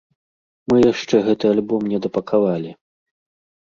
Мы 0.73 0.77
яшчэ 0.91 1.23
гэты 1.29 1.45
альбом 1.53 1.81
недапакавалі. 1.95 2.71